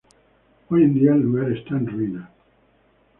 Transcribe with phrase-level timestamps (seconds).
[0.69, 2.27] Hoy en día el lugar está en ruinas.